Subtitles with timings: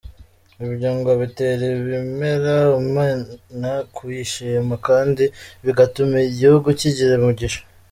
[0.65, 5.23] Ibyo ngo bitera abemera Imana kuyishima kandi
[5.65, 7.61] bigatuma igihugu kigira umugisha.